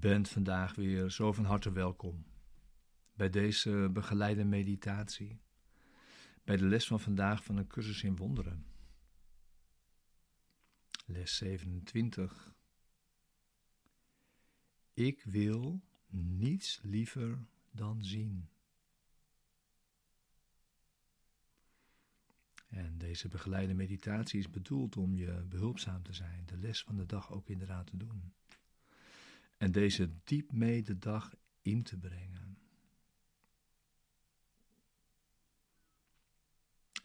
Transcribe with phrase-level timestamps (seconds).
[0.00, 2.24] bent vandaag weer zo van harte welkom
[3.12, 5.40] bij deze begeleide meditatie,
[6.44, 8.66] bij de les van vandaag van een cursus in wonderen.
[11.06, 12.54] Les 27.
[14.94, 18.48] Ik wil niets liever dan zien.
[22.66, 27.06] En deze begeleide meditatie is bedoeld om je behulpzaam te zijn, de les van de
[27.06, 28.32] dag ook inderdaad te doen.
[29.60, 32.58] En deze diep mee de dag in te brengen.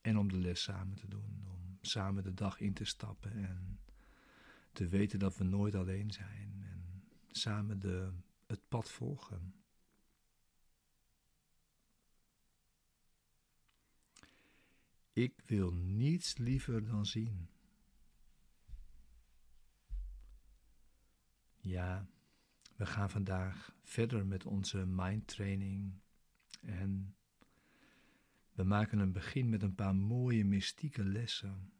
[0.00, 3.80] En om de les samen te doen, om samen de dag in te stappen en
[4.72, 8.12] te weten dat we nooit alleen zijn en samen de,
[8.46, 9.54] het pad volgen.
[15.12, 17.48] Ik wil niets liever dan zien.
[21.56, 22.06] Ja,
[22.82, 25.92] we gaan vandaag verder met onze mindtraining
[26.60, 27.16] en
[28.52, 31.72] we maken een begin met een paar mooie mystieke lessen.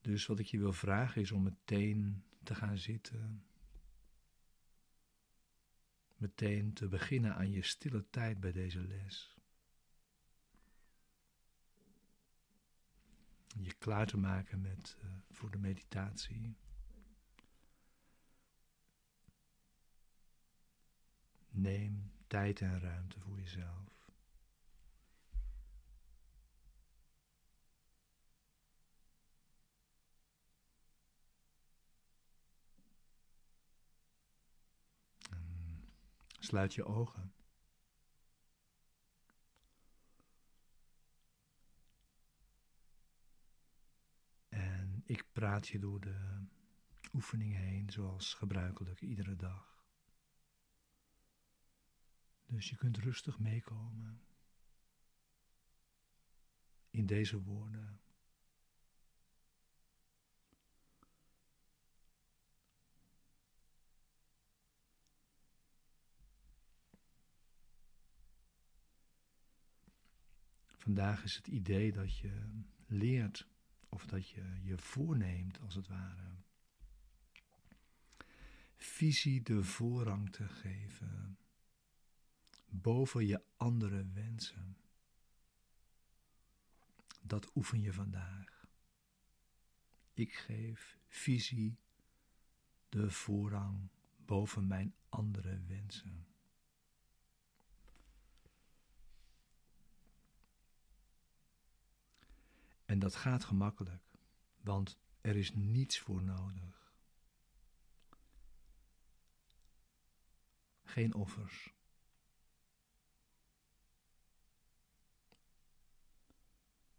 [0.00, 3.44] Dus wat ik je wil vragen is om meteen te gaan zitten.
[6.16, 9.35] Meteen te beginnen aan je stille tijd bij deze les.
[13.58, 16.56] Je klaar te maken met, uh, voor de meditatie.
[21.48, 23.96] Neem tijd en ruimte voor jezelf.
[36.46, 37.32] sluit je ogen.
[44.48, 46.44] En ik praat je door de
[47.12, 49.84] oefening heen, zoals gebruikelijk iedere dag.
[52.46, 54.20] Dus je kunt rustig meekomen
[56.90, 58.00] in deze woorden.
[70.76, 73.55] Vandaag is het idee dat je leert
[73.88, 76.36] of dat je je voorneemt, als het ware,
[78.76, 81.38] visie de voorrang te geven
[82.68, 84.76] boven je andere wensen.
[87.22, 88.68] Dat oefen je vandaag.
[90.14, 91.78] Ik geef visie
[92.88, 96.26] de voorrang boven mijn andere wensen.
[102.96, 104.02] En dat gaat gemakkelijk,
[104.60, 106.94] want er is niets voor nodig.
[110.84, 111.74] Geen offers.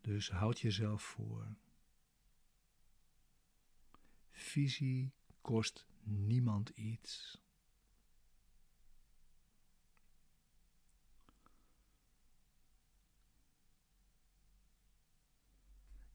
[0.00, 1.56] Dus houd jezelf voor.
[4.30, 7.42] Visie kost niemand iets.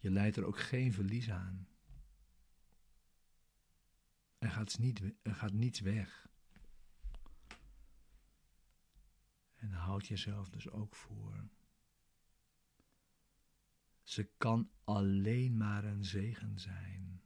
[0.00, 1.68] Je leidt er ook geen verlies aan.
[4.38, 6.28] Er gaat, niet, er gaat niets weg.
[9.54, 11.48] En houd jezelf dus ook voor.
[14.02, 17.19] Ze kan alleen maar een zegen zijn.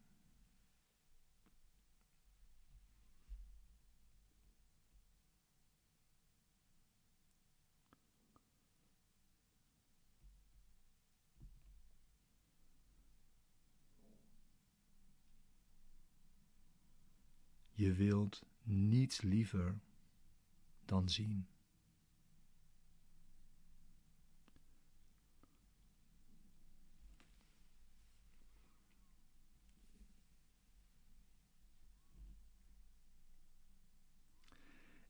[17.76, 19.78] Je wilt niets liever
[20.84, 21.46] dan zien.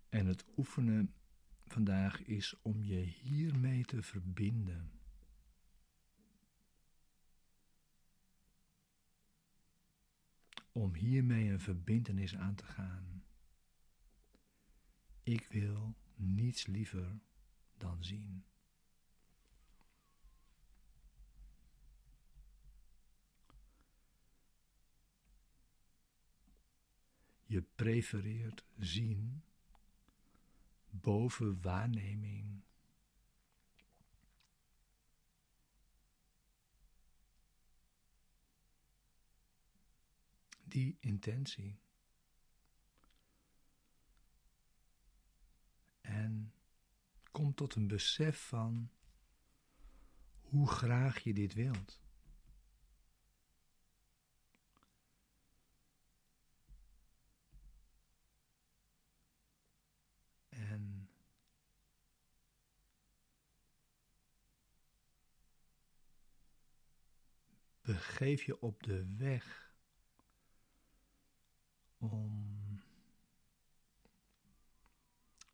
[0.08, 1.14] En het oefenen
[1.66, 5.03] vandaag is om je hiermee te verbinden.
[10.76, 13.25] Om hiermee een verbindenis aan te gaan.
[15.23, 17.21] Ik wil niets liever
[17.76, 18.44] dan zien.
[27.47, 29.43] Je prefereert zien
[30.91, 32.62] boven waarneming.
[40.75, 41.81] Die intentie.
[46.00, 46.55] En
[47.31, 48.91] kom tot een besef van
[50.41, 52.03] hoe graag je dit wilt.
[60.49, 61.11] En
[67.81, 69.74] begeef je op de weg
[72.10, 72.54] om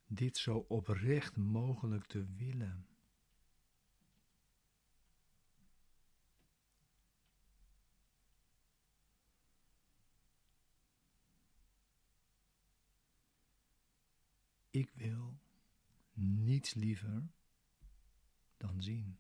[0.07, 2.87] dit zo oprecht mogelijk te willen.
[14.71, 15.39] Ik wil
[16.13, 17.29] niets liever
[18.57, 19.19] dan zien.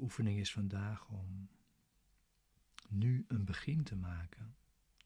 [0.00, 1.48] Oefening is vandaag om
[2.88, 4.56] nu een begin te maken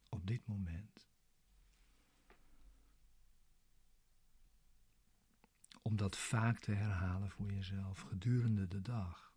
[0.08, 1.08] op dit moment.
[5.82, 9.32] Om dat vaak te herhalen voor jezelf gedurende de dag.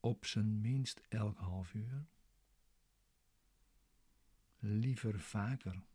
[0.00, 2.06] Op zijn minst elk half uur.
[4.58, 5.86] Liever vaker.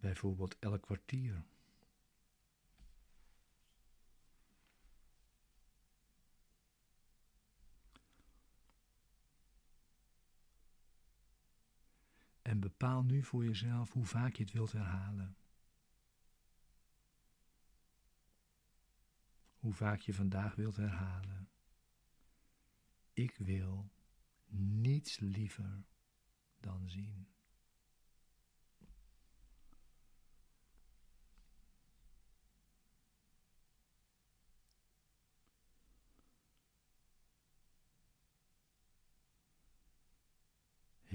[0.00, 1.44] Bijvoorbeeld elk kwartier.
[12.42, 15.36] En bepaal nu voor jezelf hoe vaak je het wilt herhalen.
[19.58, 21.48] Hoe vaak je vandaag wilt herhalen.
[23.12, 23.90] Ik wil
[24.56, 25.84] niets liever
[26.60, 27.28] dan zien.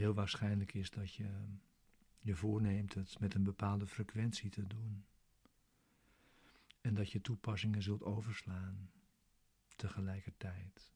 [0.06, 1.30] Heel waarschijnlijk is dat je
[2.20, 5.06] je voorneemt het met een bepaalde frequentie te doen.
[6.82, 8.92] En dat je toepassingen zult overslaan
[9.76, 10.94] tegelijkertijd.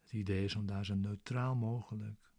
[0.00, 2.32] Het idee is om daar zo neutraal mogelijk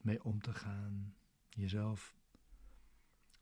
[0.00, 1.16] mee om te gaan,
[1.48, 2.14] jezelf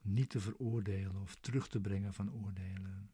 [0.00, 3.10] niet te veroordelen of terug te brengen van oordelen.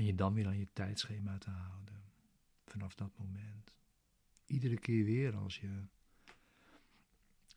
[0.00, 2.02] En je dan weer aan je tijdschema te houden.
[2.64, 3.76] Vanaf dat moment.
[4.46, 5.84] Iedere keer weer als je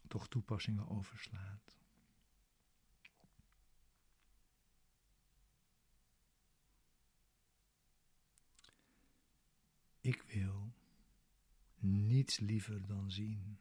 [0.07, 1.77] toch toepassingen overslaat.
[10.01, 10.73] Ik wil
[11.79, 13.57] niets liever dan zien.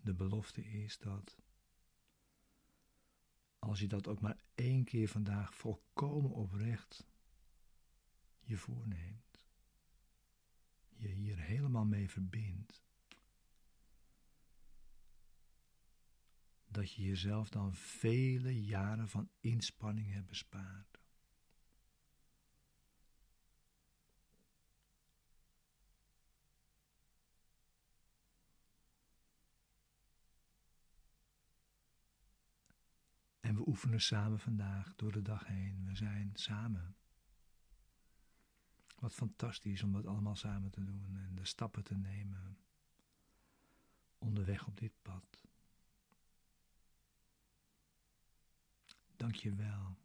[0.00, 1.36] De belofte is dat
[3.64, 7.06] als je dat ook maar één keer vandaag volkomen oprecht
[8.40, 9.40] je voorneemt,
[10.88, 12.82] je hier helemaal mee verbindt,
[16.66, 20.93] dat je jezelf dan vele jaren van inspanning hebt bespaard.
[33.54, 35.84] En we oefenen samen vandaag door de dag heen.
[35.86, 36.96] We zijn samen.
[38.98, 42.58] Wat fantastisch om dat allemaal samen te doen en de stappen te nemen
[44.18, 45.44] onderweg op dit pad.
[49.16, 49.96] Dank je wel.